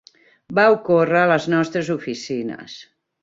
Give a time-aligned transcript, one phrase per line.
[0.59, 2.79] Va ocórrer a les nostres oficines.